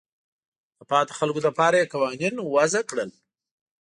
د 0.77 0.79
پاتې 0.91 1.11
خلکو 1.19 1.39
لپاره 1.47 1.75
یې 1.77 1.91
قوانین 1.93 2.35
وضع 2.55 2.81
کړل. 2.89 3.09